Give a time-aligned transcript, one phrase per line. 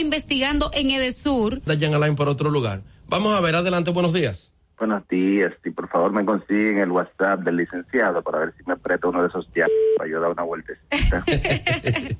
[0.00, 1.62] investigando en Edesur.
[1.62, 2.82] Dayan Alain por otro lugar.
[3.08, 4.52] Vamos a ver, adelante, buenos días.
[4.78, 8.74] Buenos días, y por favor me consiguen el WhatsApp del licenciado para ver si me
[8.74, 11.24] aprieta uno de esos días para ayudar a una vueltecita.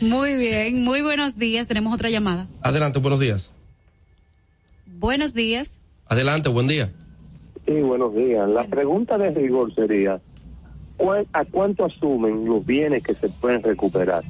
[0.00, 1.68] muy bien, muy buenos días.
[1.68, 2.46] Tenemos otra llamada.
[2.62, 3.50] Adelante, buenos días.
[4.86, 5.74] Buenos días.
[6.06, 6.90] Adelante, buen día.
[7.66, 8.48] Sí, buenos días.
[8.48, 10.20] La pregunta de rigor sería,
[11.32, 14.24] ¿a cuánto asumen los bienes que se pueden recuperar?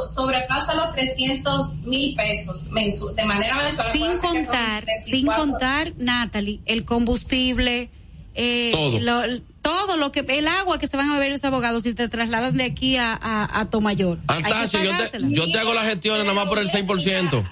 [0.07, 2.71] sobrepasa los 300 mil pesos
[3.15, 3.93] de manera mensual.
[3.93, 7.91] Sin contar, sin contar, Natalie, el combustible,
[8.35, 9.41] eh, todo.
[9.63, 12.57] todo lo que, el agua que se van a beber esos abogados si te trasladan
[12.57, 14.19] de aquí a, a, a Tomayor.
[14.27, 17.45] Antasio, yo te, yo te hago las gestiones nada más por el 6%.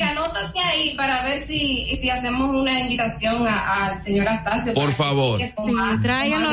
[0.00, 4.74] Anótate ahí para ver si, si hacemos una invitación al señor Astacio.
[4.74, 5.40] Por favor.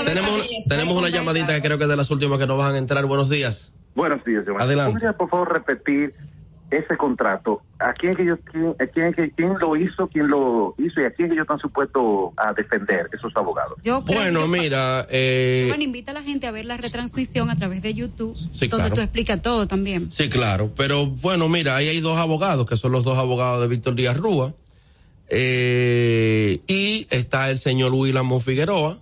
[0.05, 2.77] tenemos, tenemos una llamadita que creo que es de las últimas que nos van a
[2.77, 3.05] entrar.
[3.05, 3.71] Buenos días.
[3.95, 4.93] Buenos días, Adelante.
[4.93, 6.13] ¿Podría, por favor, repetir
[6.73, 11.05] ese contrato, ¿a quién que yo, quién, quién, quién lo hizo, quién lo hizo y
[11.05, 13.77] a quién que ellos están supuestos a defender esos abogados?
[14.05, 17.93] bueno, mira, eh, bueno, invita a la gente a ver la retransmisión a través de
[17.93, 18.35] YouTube,
[18.69, 20.11] donde tú explicas todo también.
[20.11, 23.67] Sí, claro, pero bueno, mira, ahí hay dos abogados, que son los dos abogados de
[23.67, 24.53] Víctor Díaz Rúa,
[25.29, 28.99] eh, y está el señor William Figueroa,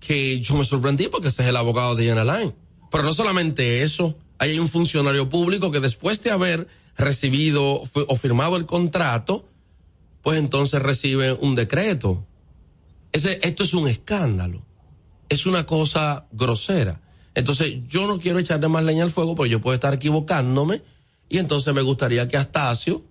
[0.00, 2.54] que yo me sorprendí porque ese es el abogado de Yana Line.
[2.90, 8.56] Pero no solamente eso, hay un funcionario público que después de haber recibido o firmado
[8.56, 9.48] el contrato,
[10.22, 12.26] pues entonces recibe un decreto.
[13.12, 14.62] Ese, esto es un escándalo.
[15.28, 17.00] Es una cosa grosera.
[17.34, 20.82] Entonces, yo no quiero echarle más leña al fuego porque yo puedo estar equivocándome
[21.28, 23.04] y entonces me gustaría que Astacio,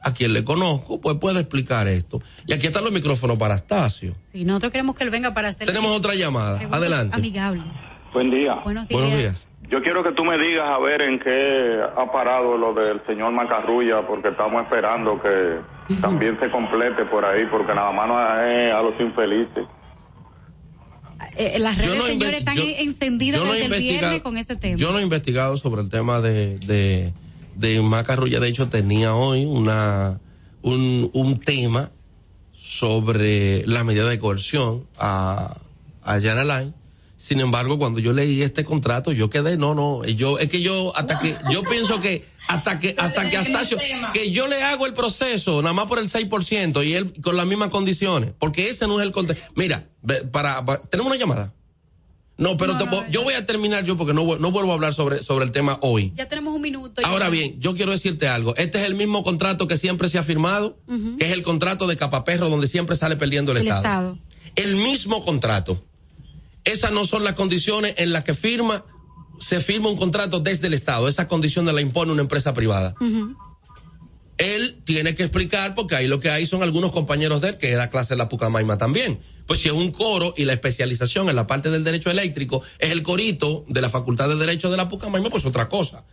[0.00, 2.20] a quien le conozco, pues pueda explicar esto.
[2.46, 4.14] Y aquí están los micrófonos para Astacio.
[4.32, 5.66] Sí, nosotros queremos que él venga para hacer...
[5.66, 6.60] Tenemos otra llamada.
[6.70, 7.16] Adelante.
[7.16, 7.64] Amigables.
[8.12, 8.54] Buen día.
[8.64, 9.00] Buenos días.
[9.00, 9.47] Buenos días.
[9.70, 13.32] Yo quiero que tú me digas a ver en qué ha parado lo del señor
[13.32, 15.58] Macarrulla, porque estamos esperando que
[16.00, 19.66] también se complete por ahí, porque nada más no es a los infelices.
[21.36, 24.76] Eh, eh, las redes, señores, están encendidas desde el viernes con ese tema.
[24.76, 27.12] Yo no he investigado sobre el tema de, de,
[27.56, 28.40] de Macarrulla.
[28.40, 30.18] De hecho, tenía hoy una
[30.62, 31.90] un, un tema
[32.52, 35.56] sobre la medida de coerción a,
[36.02, 36.74] a Jan Alain
[37.18, 40.96] sin embargo, cuando yo leí este contrato, yo quedé, no, no, yo, es que yo,
[40.96, 43.76] hasta que, yo pienso que, hasta que, hasta que Astacio,
[44.12, 47.44] que yo le hago el proceso, nada más por el 6%, y él con las
[47.44, 49.40] mismas condiciones, porque ese no es el contrato.
[49.56, 49.88] Mira,
[50.30, 51.52] para, tenemos una llamada.
[52.36, 52.78] No, pero
[53.10, 55.78] yo voy a terminar yo porque no, no vuelvo a hablar sobre, sobre el tema
[55.82, 56.12] hoy.
[56.14, 57.02] Ya tenemos un minuto.
[57.04, 58.54] Ahora bien, yo quiero decirte algo.
[58.54, 60.78] Este es el mismo contrato que siempre se ha firmado,
[61.18, 64.18] que es el contrato de Capaperro, donde siempre sale perdiendo el, Estado.
[64.54, 65.82] El mismo contrato.
[66.68, 68.84] Esas no son las condiciones en las que firma,
[69.40, 71.08] se firma un contrato desde el Estado.
[71.08, 72.94] Esas condiciones la impone una empresa privada.
[74.36, 77.70] Él tiene que explicar, porque ahí lo que hay son algunos compañeros de él que
[77.72, 79.18] da clase en la Pucamaima también.
[79.46, 82.90] Pues si es un coro y la especialización en la parte del derecho eléctrico es
[82.90, 86.04] el corito de la Facultad de Derecho de la Pucamaima, pues otra cosa.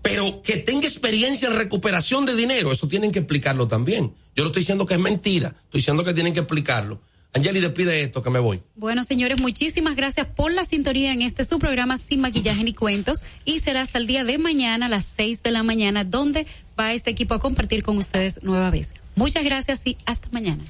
[0.00, 4.14] Pero que tenga experiencia en recuperación de dinero, eso tienen que explicarlo también.
[4.34, 7.02] Yo no estoy diciendo que es mentira, estoy diciendo que tienen que explicarlo.
[7.34, 8.62] Angeli, despide esto que me voy.
[8.76, 13.24] Bueno, señores, muchísimas gracias por la sintonía en este su programa Sin Maquillaje ni Cuentos
[13.44, 16.46] y será hasta el día de mañana a las seis de la mañana donde
[16.78, 18.92] va este equipo a compartir con ustedes nueva vez.
[19.16, 20.62] Muchas gracias y hasta mañana.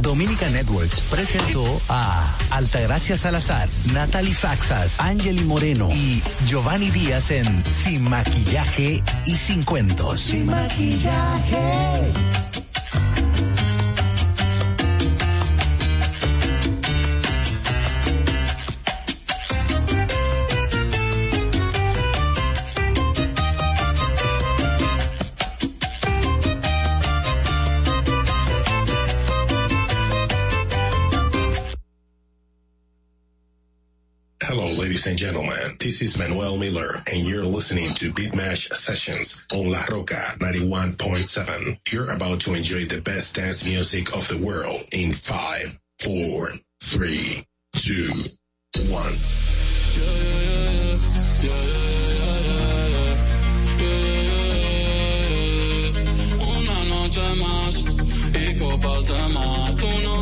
[0.00, 8.02] Dominica Networks presentó a Altagracia Salazar, Natalie Faxas, Angeli Moreno y Giovanni Díaz en Sin
[8.02, 10.20] Maquillaje y Sin Cuentos.
[10.20, 12.41] Sin Maquillaje.
[35.02, 35.76] Ladies and gentlemen.
[35.80, 41.80] This is Manuel Miller, and you're listening to Beatmash Sessions on La Rocka 91.7.
[41.92, 46.52] You're about to enjoy the best dance music of the world in five, four,
[46.84, 47.44] three,
[47.74, 48.12] two,
[48.92, 49.16] one.
[56.46, 57.74] Una noche más
[58.36, 59.76] y copas de más.
[59.76, 60.21] Tú no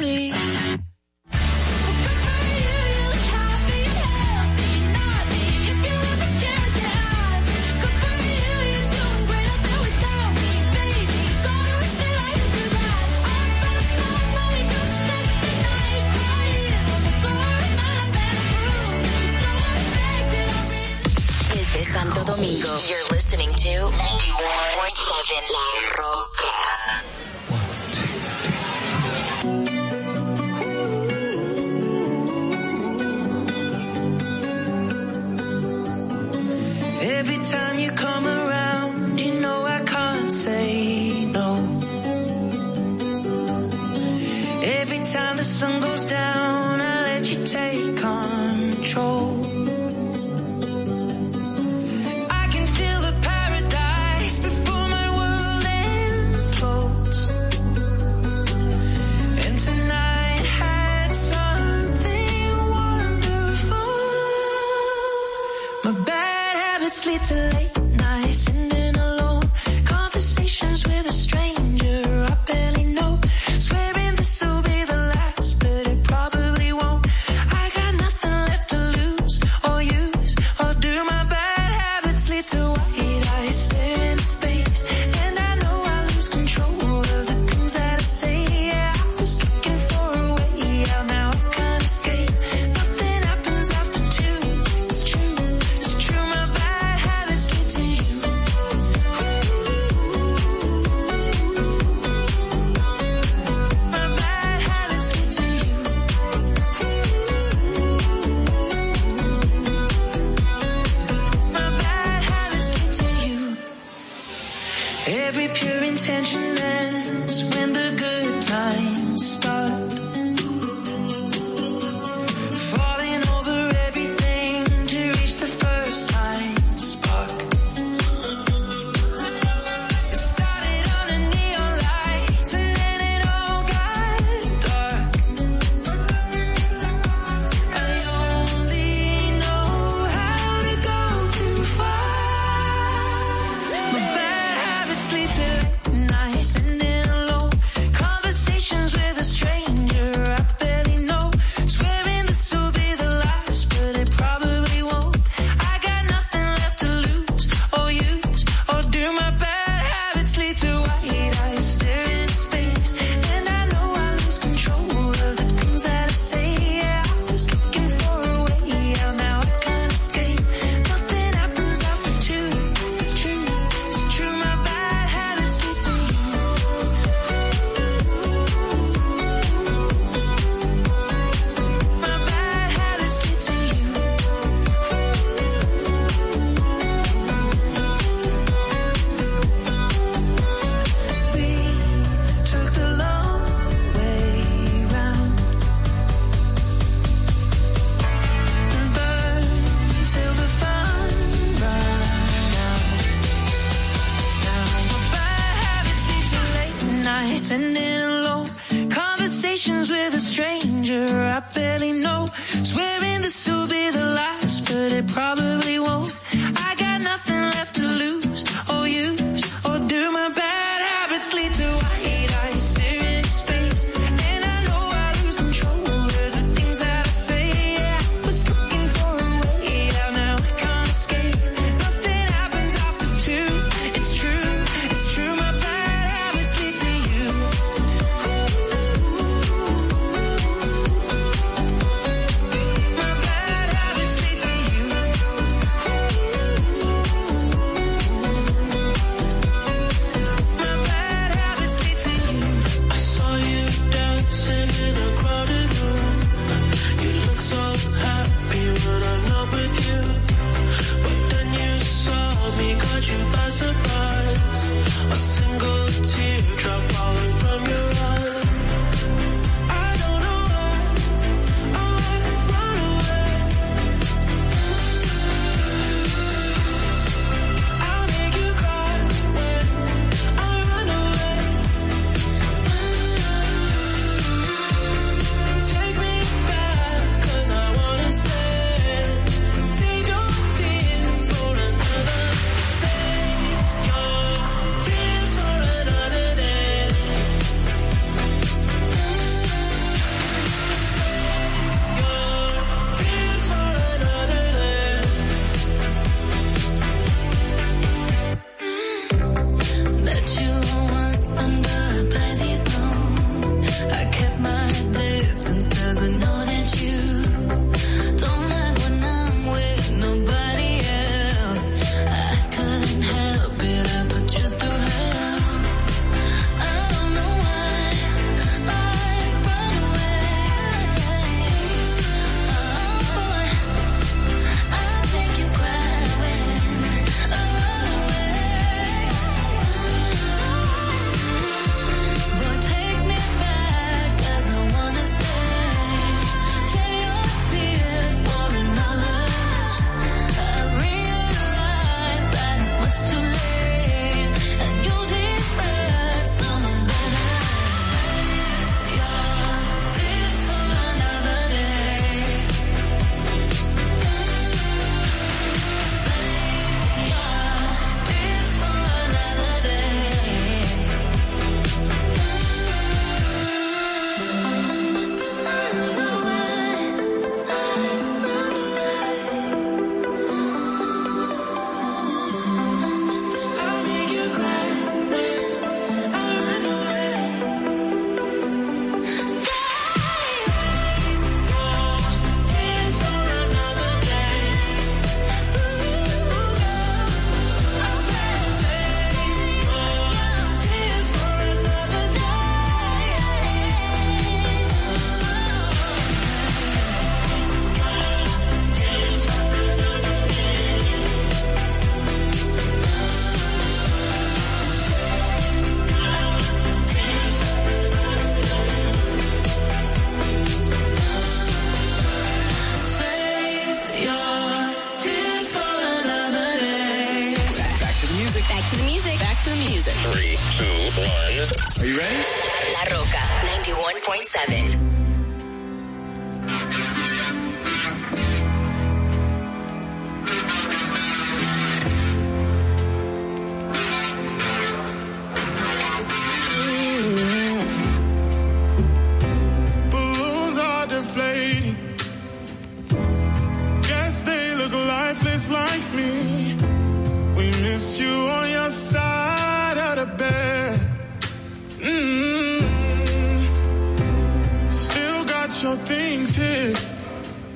[465.63, 466.73] your things here.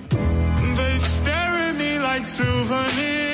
[0.10, 3.25] They stare at me like souvenirs.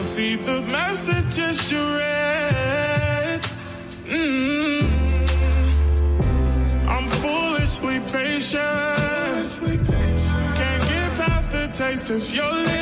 [0.00, 3.40] don't see the messages you read.
[4.06, 4.82] Mm.
[6.88, 8.60] I'm foolishly patient.
[10.58, 12.79] Can't get past the taste of your lips.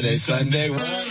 [0.00, 1.09] Saturday, Sunday.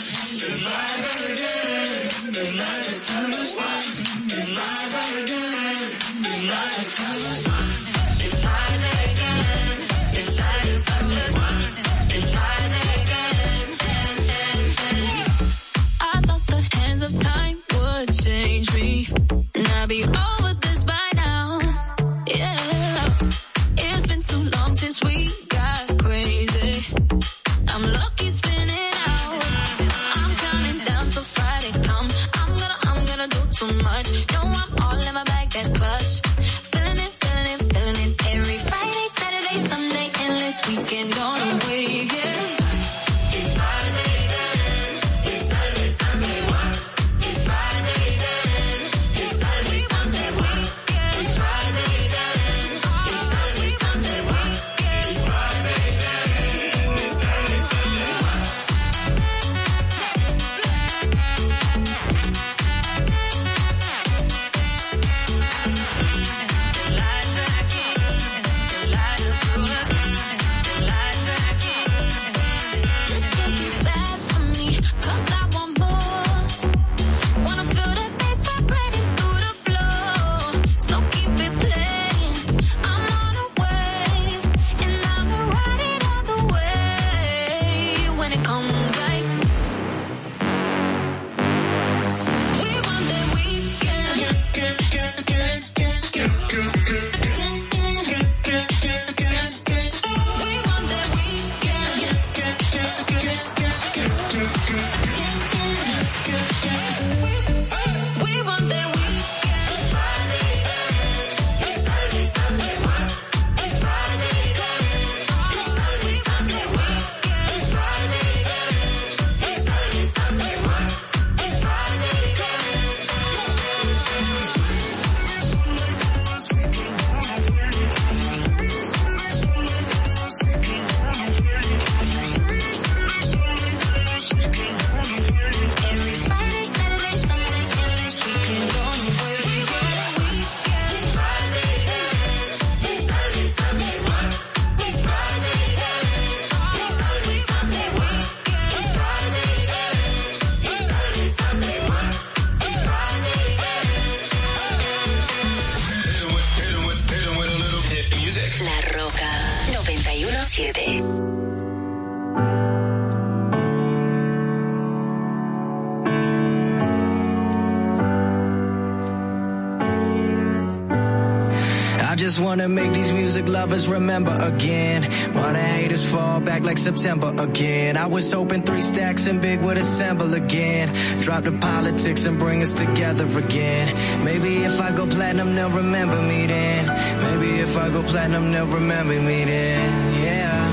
[173.59, 175.03] lovers remember again.
[175.33, 177.97] While the haters fall back like September again.
[177.97, 180.87] I was hoping three stacks and big would assemble again.
[181.19, 183.87] Drop the politics and bring us together again.
[184.23, 186.83] Maybe if I go platinum, they'll remember me then.
[187.25, 190.23] Maybe if I go platinum, they'll remember me then.
[190.23, 190.68] Yeah.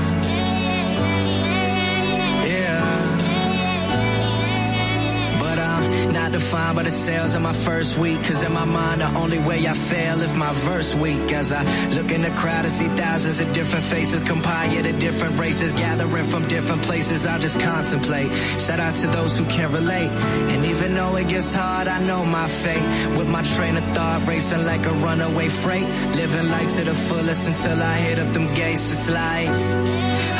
[6.39, 8.21] defined by the sales of my first week.
[8.21, 11.31] Cause in my mind, the only way I fail if my verse week.
[11.33, 11.63] As I
[11.95, 16.25] look in the crowd, I see thousands of different faces compiled of different races, gathering
[16.25, 17.25] from different places.
[17.25, 18.29] I just contemplate.
[18.65, 20.11] Shout out to those who can relate.
[20.53, 22.87] And even though it gets hard, I know my fate.
[23.17, 25.89] With my train of thought racing like a runaway freight.
[26.21, 28.85] Living life to the fullest until I hit up them gates.
[28.93, 29.49] It's like,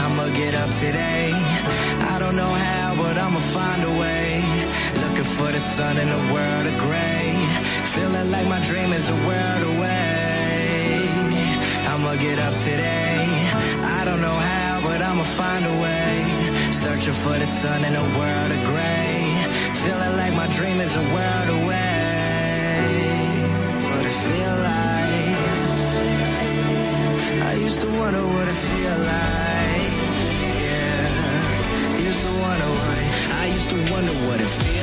[0.04, 1.32] I'ma get up today.
[2.14, 4.57] I don't know how, but I'ma find a way.
[4.96, 7.36] Looking for the sun in a world of gray.
[7.94, 10.68] Feeling like my dream is a world away.
[11.92, 13.26] I'ma get up today.
[13.98, 16.72] I don't know how, but I'ma find a way.
[16.72, 19.18] Searching for the sun in a world of gray.
[19.84, 21.88] Feeling like my dream is a world away.
[23.90, 25.38] What it feel like?
[27.50, 29.94] I used to wonder what it feel like.
[30.64, 32.08] Yeah.
[32.10, 32.98] Used to wonder what
[33.42, 34.77] I used to wonder what it feel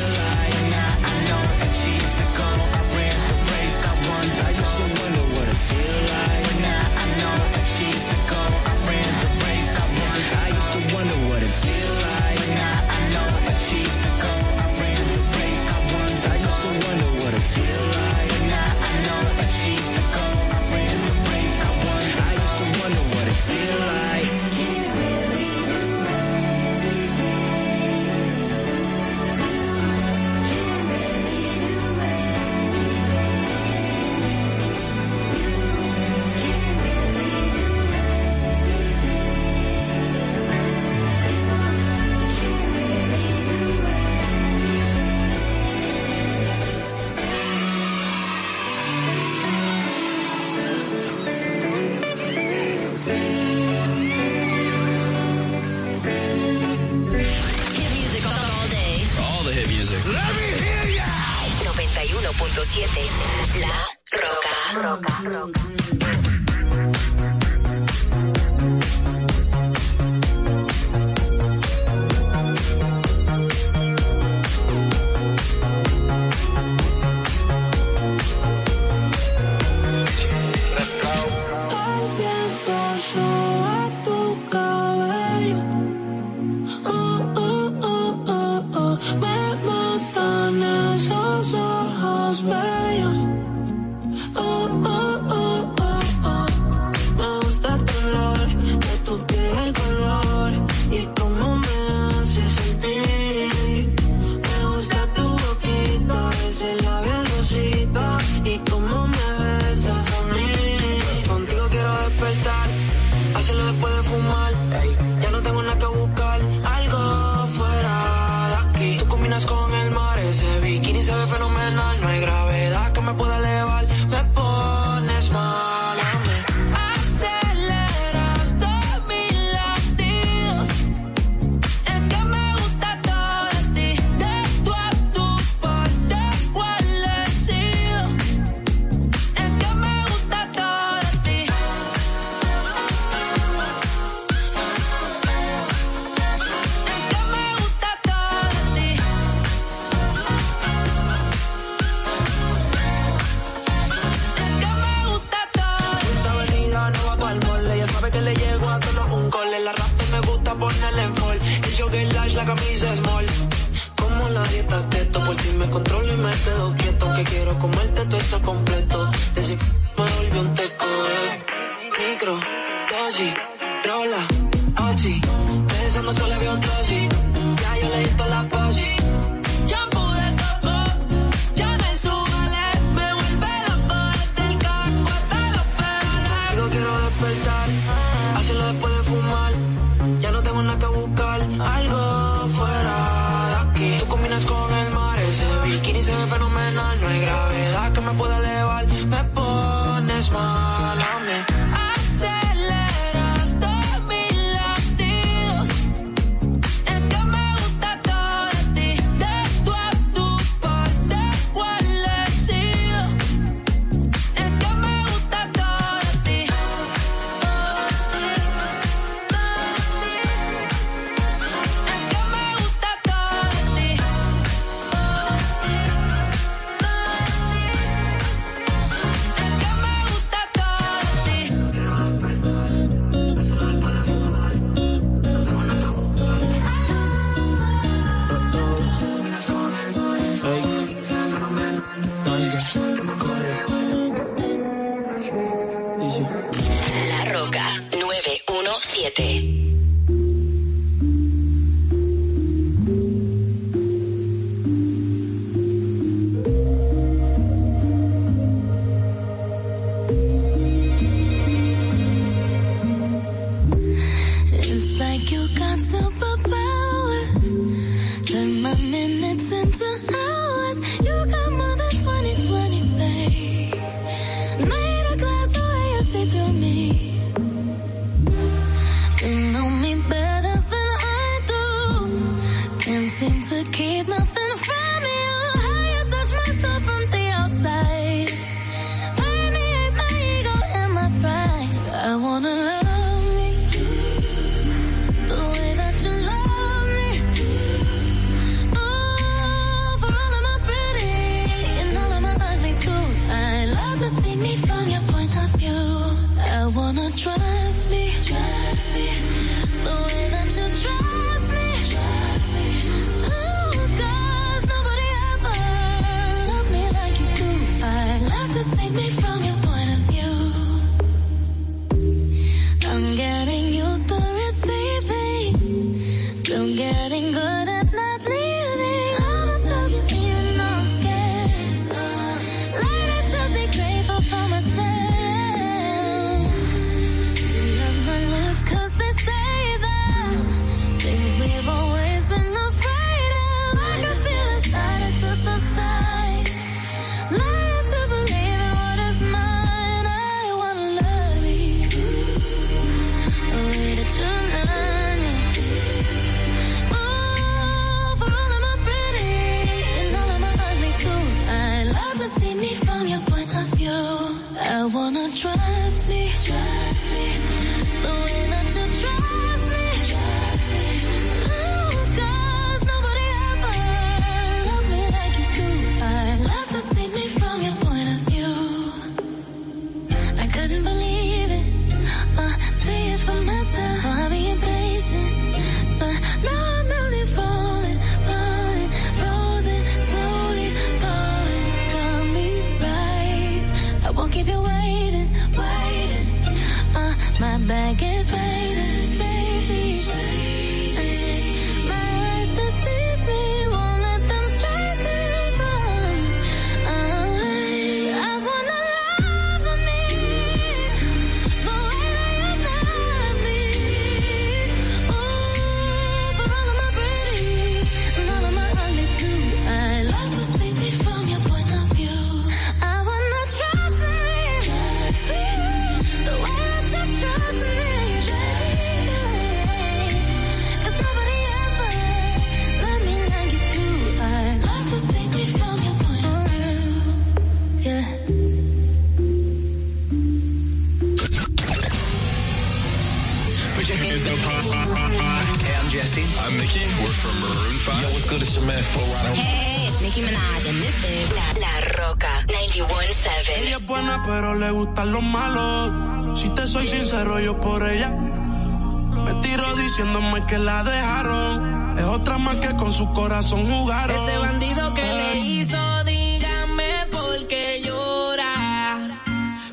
[464.14, 469.20] Ese bandido que le hizo, díganme por qué llora.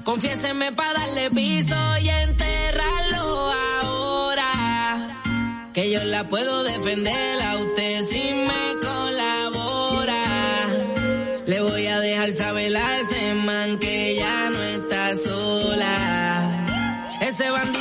[0.04, 5.20] Confiéseme para darle piso y enterrarlo ahora.
[5.74, 10.24] Que yo la puedo defender a usted si me colabora.
[11.46, 16.66] Le voy a dejar saber a ese man que ya no está sola.
[17.22, 17.81] Ese bandido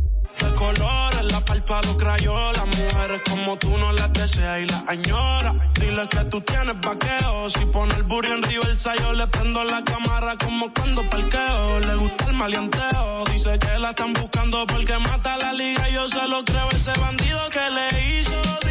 [0.43, 2.65] de colores, la palpa los crayolas.
[2.65, 5.55] Mujeres como tú no las deseas y las añoras.
[5.79, 7.49] Dile que tú tienes vaqueo.
[7.49, 11.79] Si pone el burro en reversa, yo le prendo la cámara como cuando parqueo.
[11.79, 13.23] Le gusta el maleanteo.
[13.31, 15.89] Dice que la están buscando porque mata la liga.
[15.89, 18.70] Yo se lo creo, ese bandido que le hizo.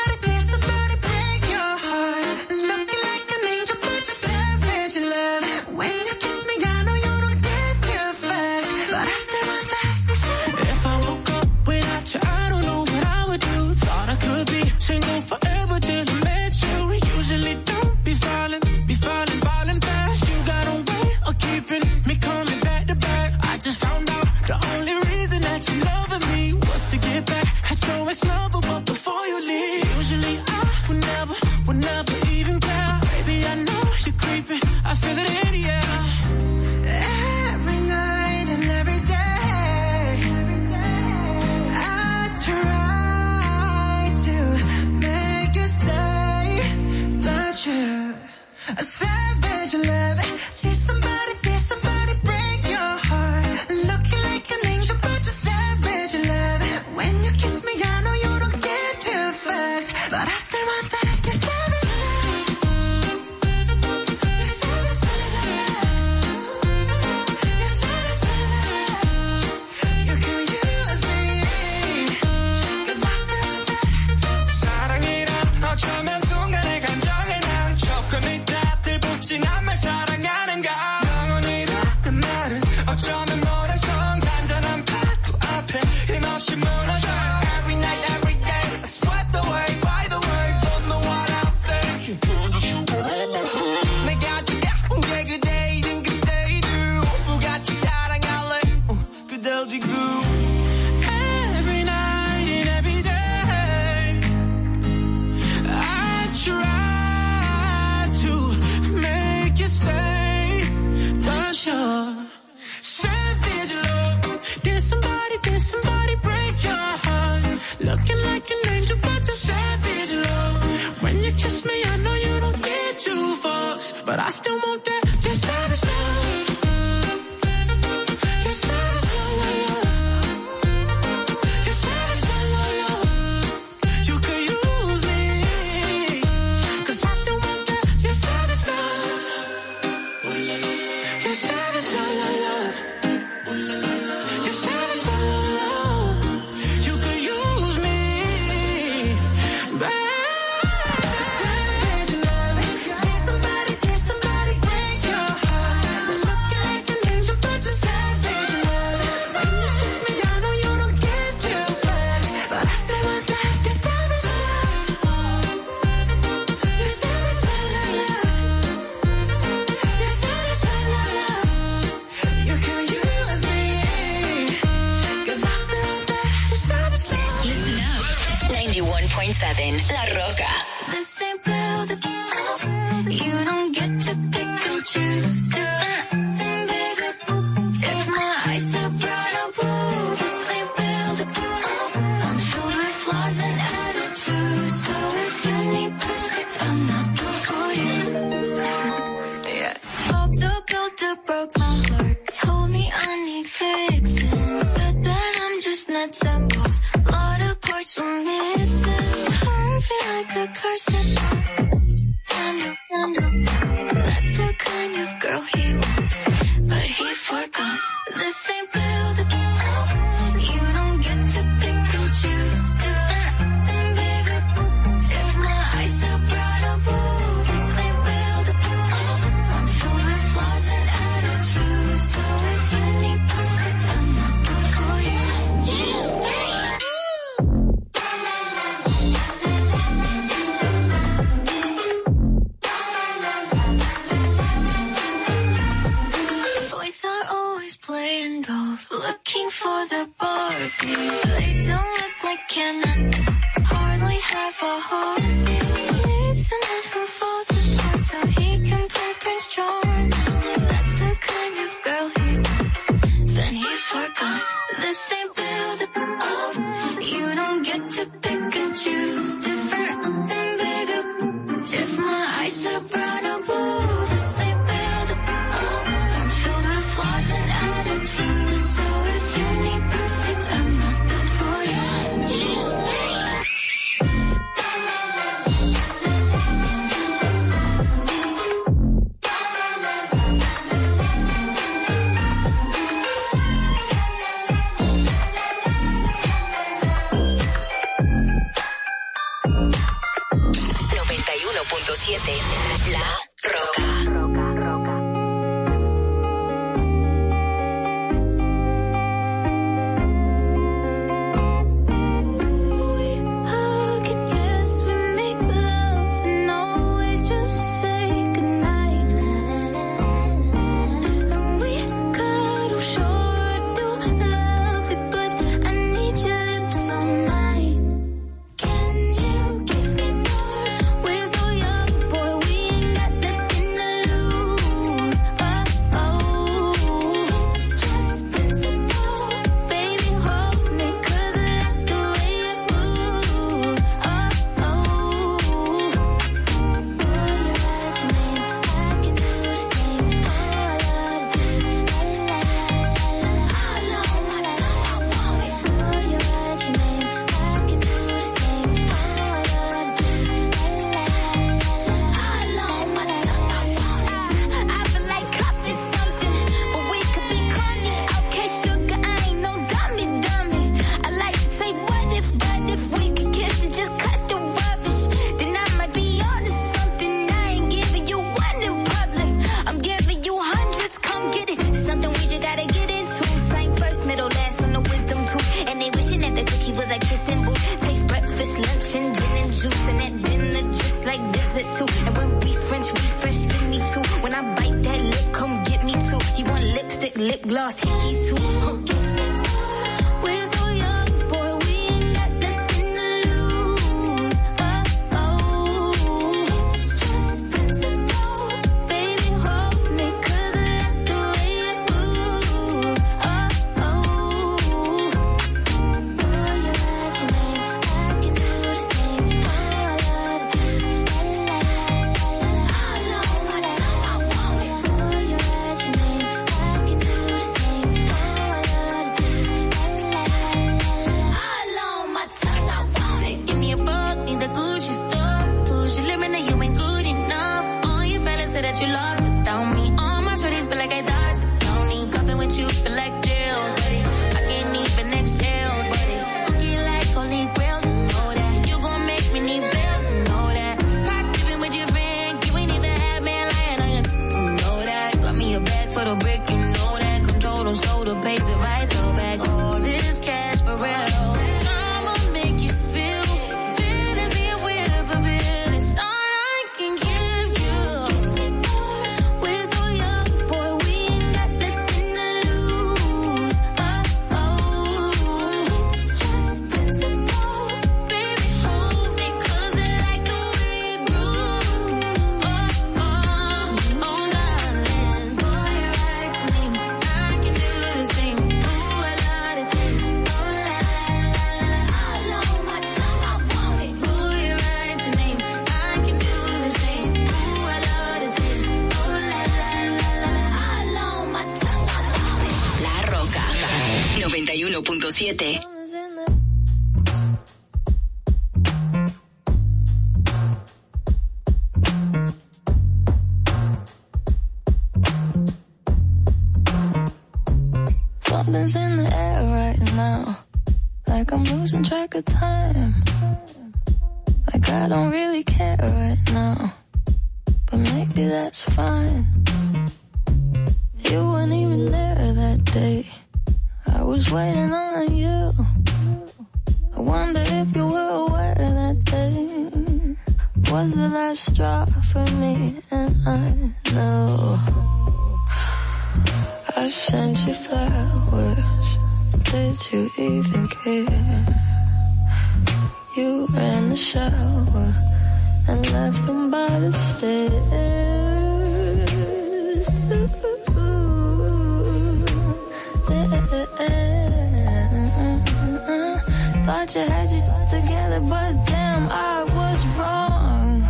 [567.69, 570.83] together, but damn, I was wrong.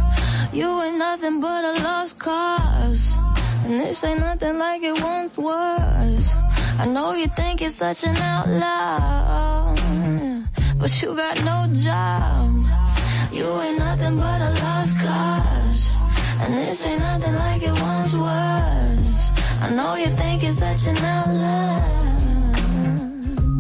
[0.54, 3.18] You ain't nothing but a lost cause.
[3.64, 6.34] And this ain't nothing like it once was.
[6.78, 9.76] I know you think it's such an outlaw,
[10.78, 12.50] but you got no job.
[13.32, 15.90] You ain't nothing but a lost cause.
[16.42, 19.32] And this ain't nothing like it once was.
[19.62, 22.11] I know you think it's such an outlaw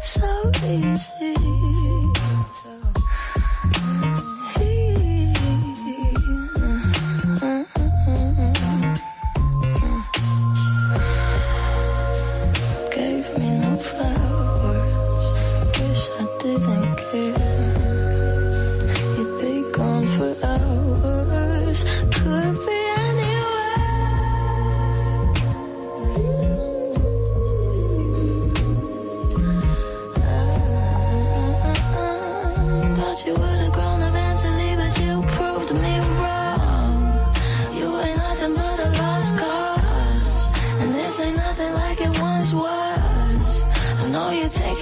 [0.00, 1.89] so easy.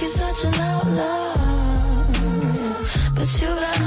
[0.09, 1.35] Such an outlaw.
[3.13, 3.78] But you got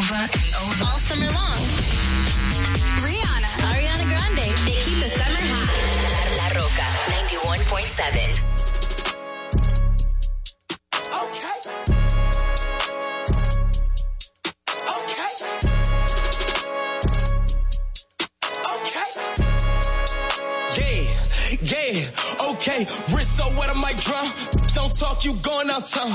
[0.00, 0.84] Over, over, over.
[0.88, 1.60] All summer long.
[3.04, 5.68] Rihanna, Ariana Grande, they keep the summer hot.
[6.38, 6.88] La Rocka,
[7.28, 8.50] 91.7.
[21.62, 22.80] Yeah, yeah, okay.
[23.14, 24.32] Wrist so wet, I might drown.
[24.72, 26.12] Don't talk, you going out town.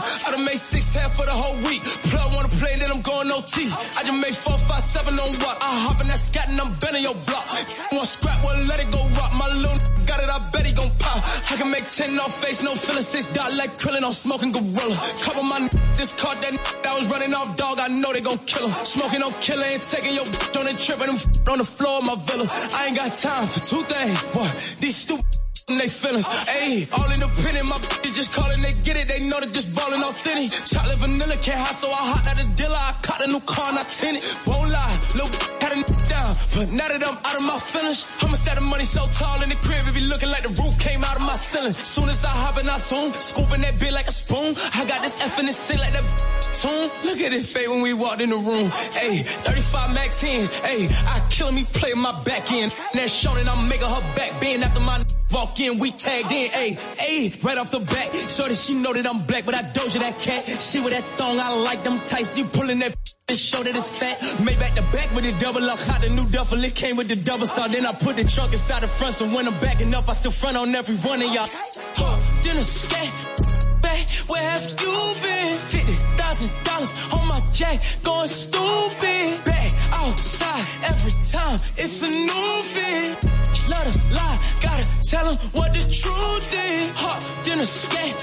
[3.46, 3.70] OT.
[3.70, 5.58] I just made four, five, seven on what?
[5.62, 7.46] I hop in that scat and I'm bending your block.
[7.92, 9.34] Want scrap, well let it go rock.
[9.34, 11.22] My little got it, I bet he gon' pop.
[11.52, 14.98] I can make ten off face, no feeling six dot like krillin on smoking gorilla.
[15.22, 17.80] Couple my just caught that that was running off dog.
[17.80, 18.74] I know they gon' kill him.
[18.74, 22.06] Smoking no killer, ain't taking your on the trip and them on the floor of
[22.06, 22.48] my villa.
[22.74, 24.20] I ain't got time for two things.
[24.34, 24.52] What?
[24.80, 25.26] These stupid
[25.68, 26.28] and they feelings.
[26.28, 30.04] Ayy, all independent, my bitches just calling, they get it, they know they just ballin'
[30.04, 30.52] authentic.
[30.66, 32.76] Chocolate vanilla can't hot, so I hot out the dealer.
[32.76, 34.38] I caught a new car and I it.
[34.48, 38.62] Won't lie, little down, but now that I'm out of my feelings, I'ma stack the
[38.62, 41.22] money so tall in the crib, it be looking like the roof came out of
[41.22, 41.74] my ceiling.
[41.74, 44.56] Soon as I hop in, I soon, scooping that bit like a spoon.
[44.74, 46.90] I got this F in the like that tune.
[47.06, 48.70] Look at it fade when we walked in the room.
[48.94, 52.72] Hey, 35 Mac 10s, Hey, I kill me, play my back end.
[52.94, 56.50] That shown and I'm making her back bend after my walk in, we tagged in,
[56.52, 58.14] ayy, ayy, right off the back.
[58.30, 60.44] So that she know that I'm black, but I doja that cat.
[60.62, 64.46] She with that thong, I like them tights, you pulling that show that it's fat.
[64.46, 65.80] Made back the back with a double up.
[65.80, 67.68] Hot the new duffel, it came with the double star.
[67.68, 70.30] Then I put the trunk inside the front, so when I'm backing up, I still
[70.30, 71.48] front on every one of y'all.
[71.94, 75.58] Talk, dinner, scat, back, where have you been?
[75.58, 79.44] Fifty thousand dollars on my jack, going stupid.
[79.44, 83.26] Back outside every time, it's a new fit.
[83.72, 86.92] Love lie, gotta tell what the truth is.
[87.00, 88.14] Hot dinner, scat,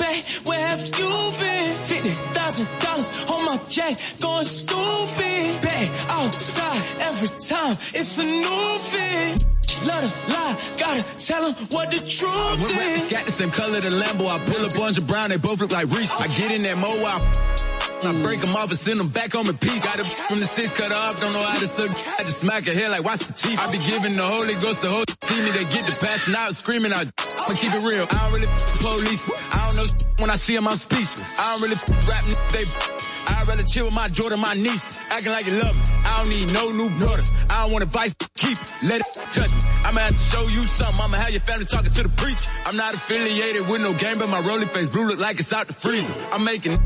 [0.00, 1.68] back, where have you been?
[1.84, 5.60] Fifty thousand dollars on my jack, going stupid.
[5.60, 9.44] Back outside every time, it's a new fit.
[9.86, 13.12] Love to lie, gotta tell tell 'em what the truth When is.
[13.12, 15.70] got the same color, the Lambo, I pull up bunch of brown, they both look
[15.70, 16.20] like Reese.
[16.20, 16.90] I get in that mo,
[18.02, 19.84] I break them off and send them back home in peace.
[19.84, 21.90] Got it from the six cut off, don't know how to suck.
[22.18, 23.58] I just smack her head like watch the teeth.
[23.60, 26.54] I be giving the Holy Ghost the whole see me, they get the passing out,
[26.54, 27.06] screaming out.
[27.18, 28.06] I'ma keep it real.
[28.10, 28.48] I don't really
[28.80, 29.24] police.
[30.20, 31.34] When I see them, I'm speechless.
[31.38, 32.64] I don't really rap, they.
[33.26, 35.02] I'd rather chill with my daughter, my niece.
[35.08, 35.82] Acting like you love me.
[36.04, 37.22] I don't need no new brother.
[37.48, 38.72] I don't want advice, keep it.
[38.82, 39.60] Let it touch me.
[39.84, 41.00] I'ma have to show you something.
[41.00, 42.50] I'ma have your family talking to the preacher.
[42.66, 45.68] I'm not affiliated with no game, but my rolling face blue look like it's out
[45.68, 46.14] the freezer.
[46.32, 46.78] I'm making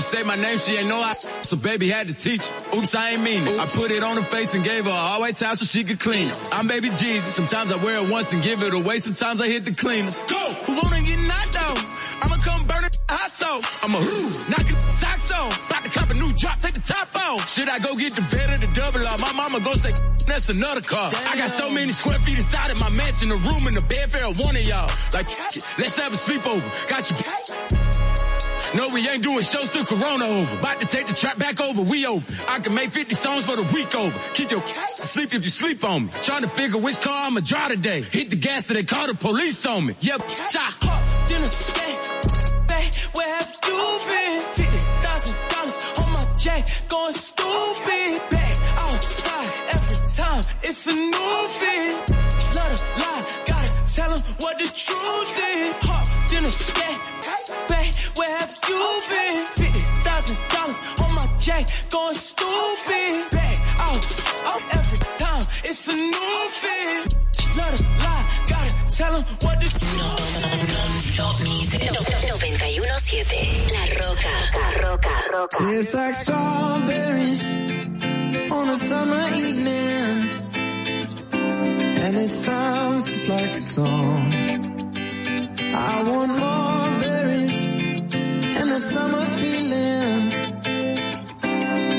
[0.00, 2.48] to say my name, she ain't know I, so baby had to teach.
[2.74, 3.58] Oops, I ain't mean it.
[3.58, 5.84] I put it on her face and gave her a all white towel so she
[5.84, 6.34] could clean it.
[6.52, 7.34] I'm baby Jesus.
[7.34, 8.98] Sometimes I wear it once and give it away.
[8.98, 10.22] Sometimes I hit the cleaners.
[10.24, 10.38] Go!
[10.66, 11.76] Who wanna get knocked out?
[12.20, 12.32] Come
[13.10, 13.84] burn it hot sauce.
[13.84, 15.66] I'ma knock it socks off.
[15.66, 17.48] About to cop a new drop, take the top off.
[17.50, 19.18] Should I go get the bed or the double R?
[19.18, 19.90] My mama go say,
[20.26, 21.10] that's another car.
[21.28, 24.10] I got so many square feet inside of my mansion, the room and the bed
[24.10, 24.90] for one of y'all.
[25.12, 25.26] Like,
[25.78, 26.88] let's have a sleepover.
[26.88, 27.16] Got you.
[28.72, 30.58] No, we ain't doing shows till Corona over.
[30.58, 32.36] About to take the trap back over, we open.
[32.46, 34.16] I can make 50 songs for the week over.
[34.34, 36.12] Keep your sleep if you sleep on me.
[36.22, 38.02] Trying to figure which car I'ma drive today.
[38.02, 39.96] Hit the gas so they call the police on me.
[40.00, 40.72] Yep, shot.
[40.84, 42.39] Hot dinner, scat, back,
[43.74, 44.42] been?
[44.54, 48.20] Fifty thousand dollars on my jack, going stupid.
[48.30, 52.10] Back outside every time, it's a new fit.
[52.56, 55.74] Love to lie, gotta tell 'em what the truth is.
[55.88, 56.98] Hot dinner, scat,
[57.68, 59.46] back, where have you been?
[59.60, 63.30] Fifty thousand dollars on my jack, going stupid.
[63.30, 67.16] Back outside every time, it's a new fit.
[67.56, 69.68] Love to lie, gotta tell 'em what the
[71.16, 74.34] Top Music 917 La Rocka.
[74.58, 75.14] La Rocka.
[75.32, 75.58] Rocka.
[75.58, 77.42] Tastes like strawberries
[78.50, 80.16] on a summer evening.
[82.02, 84.32] And it sounds just like a song.
[85.92, 87.58] I want more berries
[88.58, 90.22] and that summer feeling.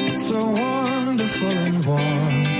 [0.07, 2.50] It's so wonderful and warm.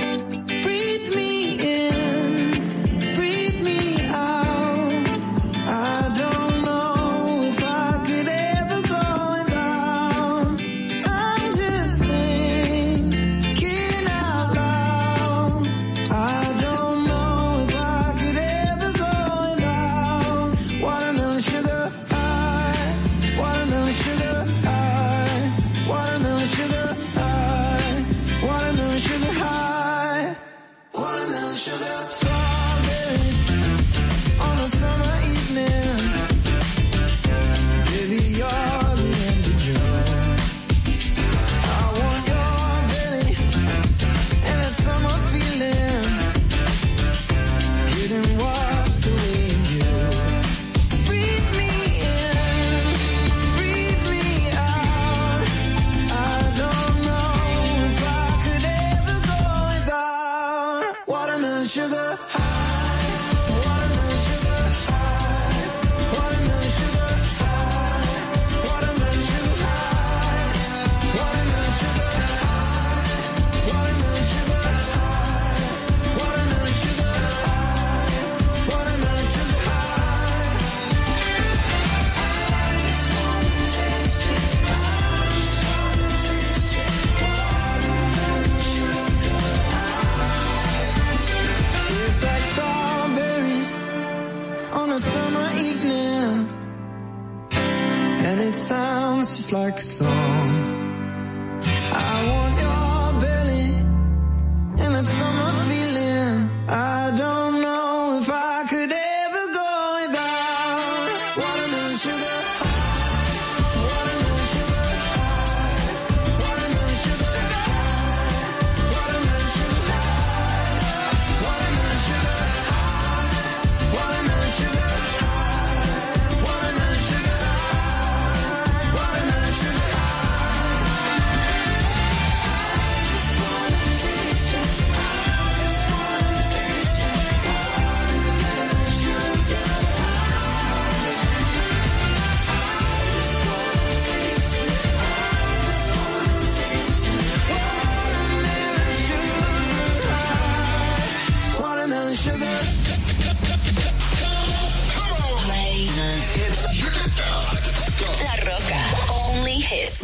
[156.62, 158.80] La Rocka.
[159.10, 160.02] Only hits.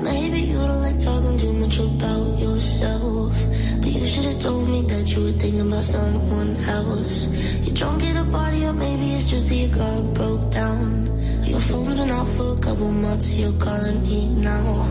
[0.00, 3.32] Maybe you don't like talking too much about yourself.
[3.80, 7.26] But you should have told me that you were thinking about someone else.
[7.64, 11.10] You're drunk at a party, or maybe it's just that your car broke down.
[11.42, 14.86] You're falling off for a couple months, you're calling me now.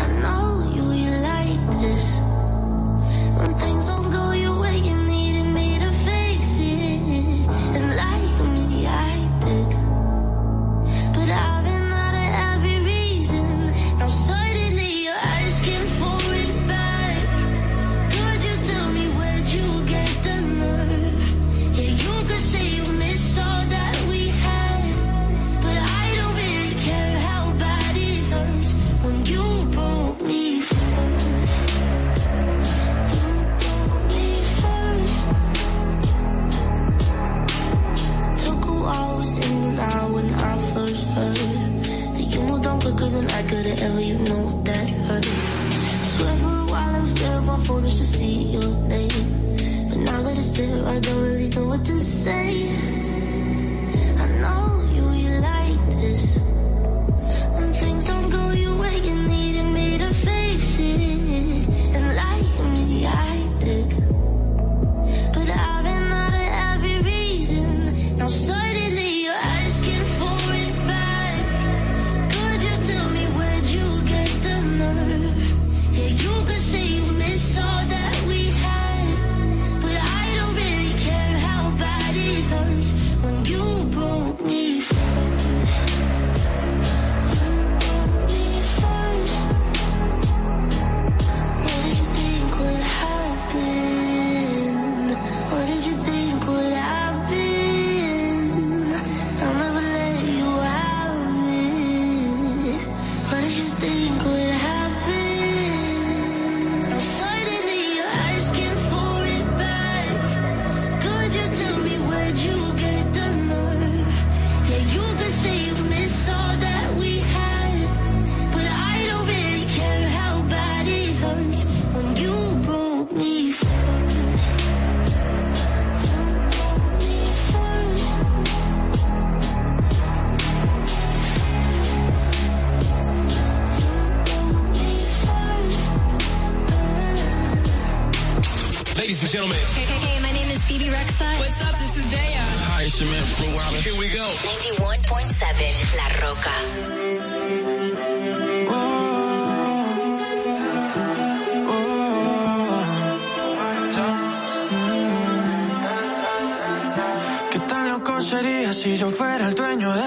[0.00, 2.31] I know you, you like this.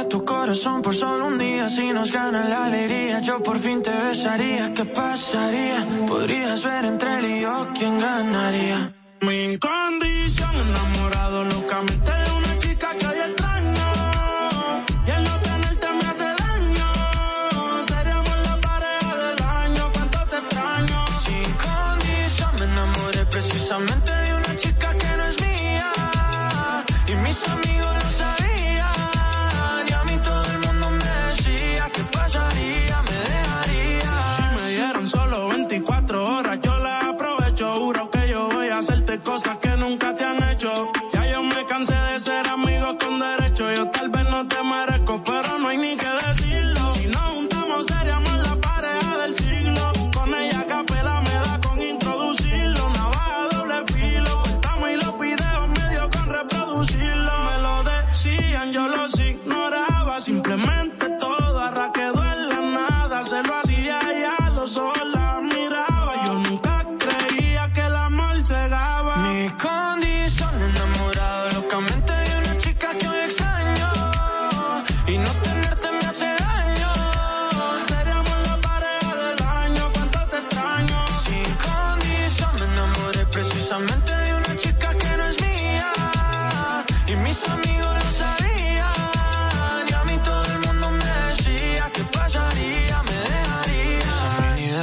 [0.09, 3.19] tu corazón por solo un día si nos gana la alegría.
[3.21, 5.87] Yo por fin te besaría, ¿qué pasaría?
[6.07, 8.93] Podrías ver entre él y yo quién ganaría.
[9.21, 9.94] Me encanta.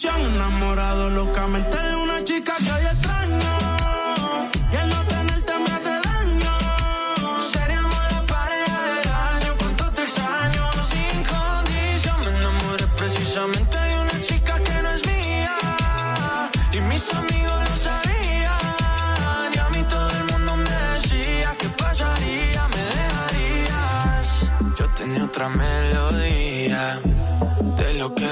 [0.00, 3.38] condición enamorado locamente de una chica que hoy extraño.
[4.72, 7.40] Y el no tenerte me hace daño.
[7.52, 9.54] Seríamos la pareja del año.
[9.58, 10.70] Cuánto te extraño.
[10.90, 15.56] Sin condición me enamoré precisamente de una chica que no es mía.
[16.72, 19.52] Y mis amigos lo sabían.
[19.54, 24.46] Y a mí todo el mundo me decía que pasaría, me dejarías.
[24.78, 25.89] Yo tenía otra que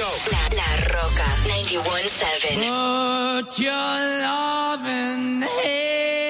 [0.00, 0.08] La,
[0.56, 3.42] La Roca 91.7.
[3.44, 3.74] Put your
[4.22, 6.29] loving hand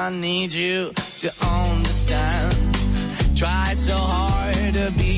[0.00, 2.56] I need you to understand.
[3.36, 5.09] Try so hard to be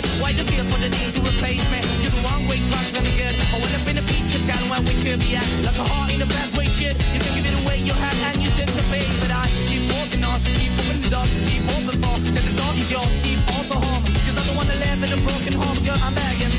[0.00, 0.20] don't?
[0.20, 1.80] Why the feel for the need to replace me?
[2.02, 3.34] You're the wrong way, trying to good.
[3.52, 5.48] I went up in a feature town where we could be at.
[5.64, 6.96] Like a heart in a bad way, shit.
[7.14, 9.08] You can give it away, you have, and you take the bait.
[9.20, 12.16] But I keep walking on, keep moving the door, keep open for.
[12.34, 14.02] That the dog is yours, keep also home.
[14.26, 16.54] Cause I don't wanna live in a broken home, girl, I'm begging.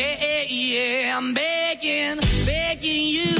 [0.00, 3.39] Yeah, yeah, yeah, I'm begging, begging you.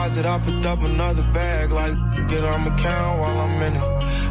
[0.00, 1.92] Deposit, I picked up another bag, like
[2.26, 3.82] get on my account while I'm in it.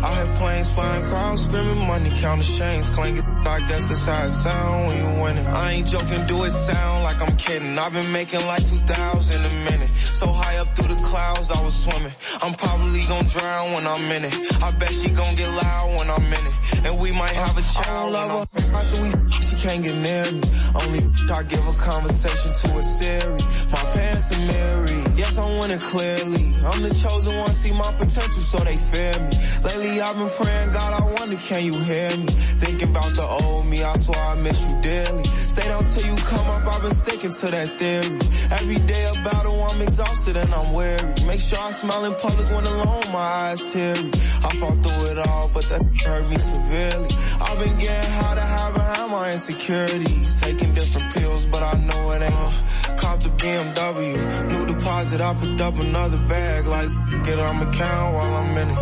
[0.01, 3.23] I had planes flying, crowds screaming, money counting chains, clanking.
[3.45, 5.45] I guess that's how it sound when you win it.
[5.45, 7.77] I ain't joking, do it sound like I'm kidding.
[7.77, 9.89] I've been making like 2,000 a minute.
[10.19, 12.13] So high up through the clouds, I was swimming.
[12.41, 14.35] I'm probably gonna drown when I'm in it.
[14.63, 16.85] I bet she gonna get loud when I'm in it.
[16.85, 20.41] And we might have a child After we, she can't get near me.
[20.81, 20.99] Only
[21.35, 23.37] I give a conversation to a Siri.
[23.71, 25.17] My pants are mirrored.
[25.17, 26.43] Yes, I'm winning clearly.
[26.63, 29.35] I'm the chosen one, see my potential, so they fear me.
[29.63, 32.25] Lately I've been praying, God, I wonder, can you hear me?
[32.63, 35.23] Thinking about the old me, I swear I miss you dearly.
[35.25, 38.17] Stay down till you come up, I've been sticking to that theory.
[38.51, 41.13] Every day a battle, I'm exhausted and I'm weary.
[41.27, 44.09] Make sure I smile in public when alone, my eyes teary.
[44.39, 47.09] I fought through it all, but that hurt me severely.
[47.41, 50.41] I've been getting high to hide behind my insecurities.
[50.41, 52.97] Taking different pills, but I know it ain't.
[52.97, 54.15] Cop the BMW,
[54.49, 56.65] new deposit, I picked up another bag.
[56.65, 56.89] Like,
[57.23, 58.77] get on my count while I'm in it.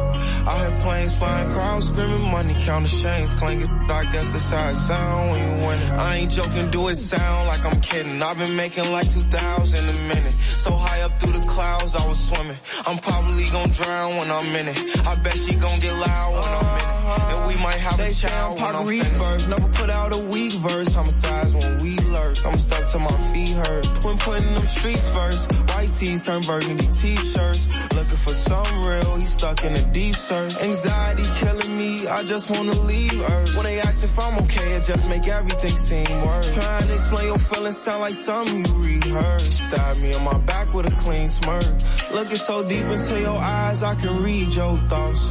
[0.48, 3.70] I hear planes flying, crowds screaming, money counting chains clanking.
[3.90, 5.92] I guess that's how it sound when you win it.
[5.92, 8.22] I ain't joking, do it sound like I'm kidding.
[8.22, 10.38] I've been making like 2,000 a minute.
[10.64, 12.58] So high up through the clouds, I was swimming.
[12.86, 14.78] I'm probably gonna drown when I'm in it.
[15.06, 16.98] I bet she gonna get loud when I'm in it.
[17.32, 19.48] And we might have a child when I'm finished.
[19.50, 20.94] Never put out a weak verse.
[20.94, 22.46] Homicides when we lurk.
[22.46, 24.04] I'm stuck to my feet hurt.
[24.04, 25.52] When putting them streets first.
[25.88, 27.68] White tees turn burgundy t-shirts.
[27.96, 29.16] Looking for some real.
[29.16, 30.56] He's stuck in a deep search.
[30.58, 32.08] Anxiety killing me.
[32.08, 33.56] I just wanna leave Earth.
[33.56, 36.54] When they ask if I'm okay, it just make everything seem worse.
[36.54, 39.54] Trying to explain your feelings sound like something you rehearsed.
[39.54, 41.64] Stab me on my back with a clean smirk.
[42.12, 45.30] Looking so deep into your eyes, I can read your thoughts.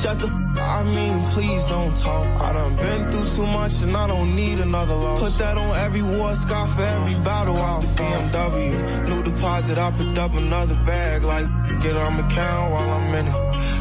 [0.00, 2.26] Shut the f- I mean, please don't talk.
[2.40, 5.20] I done been through too much and I don't need another loss.
[5.20, 7.82] Put that on every war scar for every battle fought.
[7.96, 11.22] BMW, new deposit, I picked up another bag.
[11.22, 11.46] Like,
[11.82, 13.34] get on my count while I'm in it.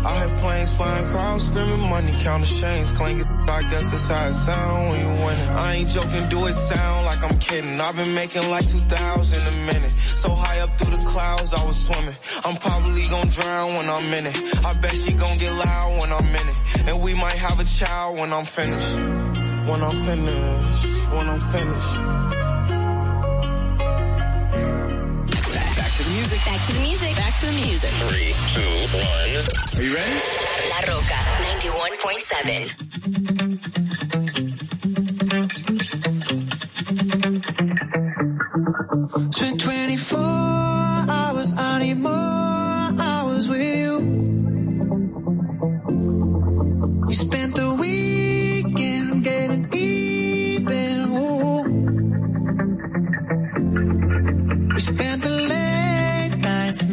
[0.05, 3.25] I had planes flying, crowds screaming, money counting chains clanking.
[3.25, 5.49] I guess that's how it sound when you win it.
[5.49, 7.79] I ain't joking, do it sound like I'm kidding.
[7.81, 9.91] I've been making like 2,000 a minute.
[10.23, 12.15] So high up through the clouds, I was swimming.
[12.45, 14.65] I'm probably gonna drown when I'm in it.
[14.65, 16.87] I bet she gonna get loud when I'm in it.
[16.87, 18.95] And we might have a child when I'm finished.
[18.95, 20.85] When I'm finished.
[21.11, 22.48] When I'm finished.
[26.59, 27.15] Back to the music.
[27.15, 27.89] Back to the music.
[28.09, 28.61] Three, two,
[28.97, 29.79] one.
[29.79, 30.19] Are you ready?
[30.69, 31.19] La Rocka
[31.61, 33.69] 91.7.
[39.33, 42.38] Spent 24 hours, I need more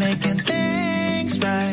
[0.07, 1.66] making things right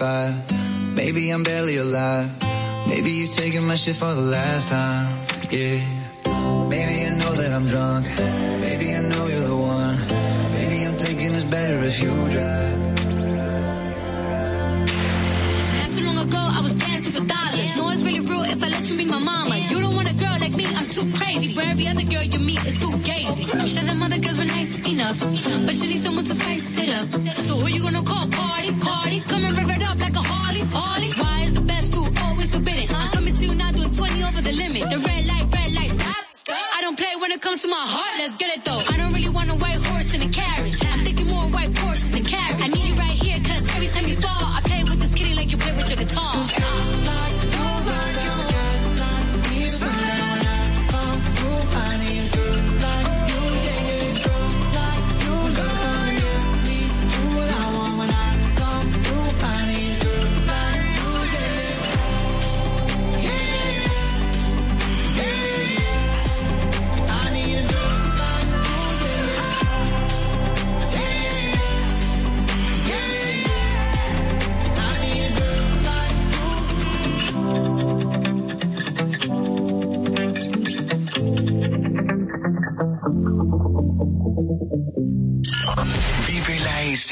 [0.00, 0.94] 645.
[0.94, 2.30] Maybe I'm barely alive.
[2.88, 4.79] Maybe you taking my shit for the last time.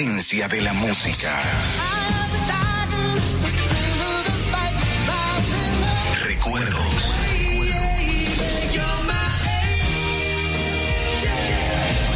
[0.09, 1.39] Esencia de la música.
[6.23, 7.15] Recuerdos.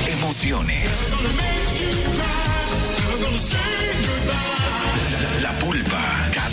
[0.07, 1.09] Emociones.
[5.43, 6.31] La pulpa,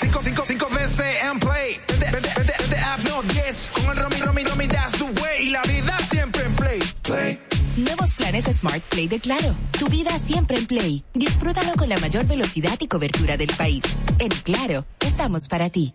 [0.00, 1.78] 5, 5, 5 veces and play.
[1.86, 3.70] Vete, vete, vete, vete, app no 10.
[3.74, 5.46] Con el Romy, Romy, Romy, that's the way.
[5.46, 6.80] Y la vida siempre en play.
[7.02, 7.38] Play.
[7.76, 9.54] Nuevos planes Smart Play de Claro.
[9.78, 11.04] Tu vida siempre en Play.
[11.12, 13.82] Disfrútalo con la mayor velocidad y cobertura del país.
[14.18, 15.94] En Claro, estamos para ti.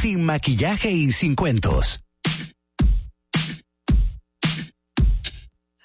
[0.00, 2.00] Sin maquillaje y sin cuentos.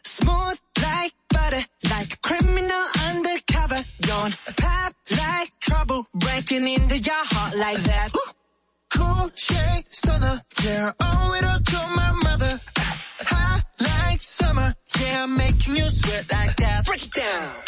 [0.05, 3.83] Smooth like butter, like a criminal undercover.
[3.99, 8.11] Don't pop like trouble, breaking into your heart like that.
[8.95, 12.61] Cool shade stunner, yeah, owe it all to my mother.
[13.19, 16.85] Hot like summer, yeah, making you sweat like that.
[16.85, 17.64] Break it down.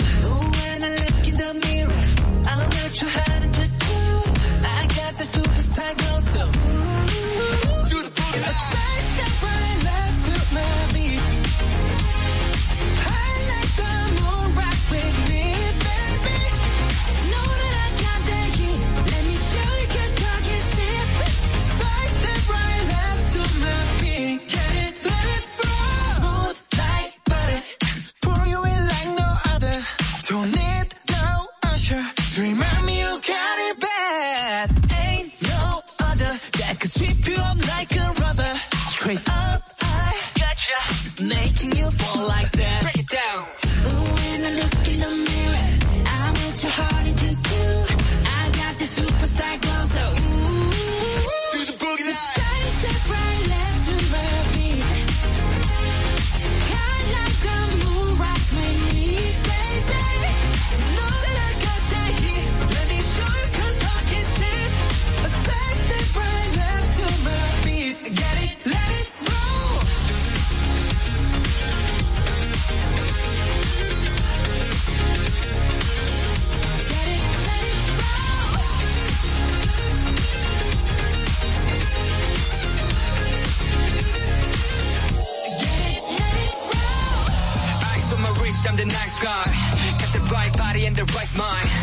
[90.98, 91.77] The right mind.